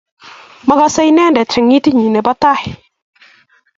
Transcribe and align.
Magase 0.67 1.01
inendet 1.09 1.53
eng 1.59 1.75
itit 1.77 1.93
nenyi 1.95 2.09
nebo 2.11 2.31
tai 2.41 2.65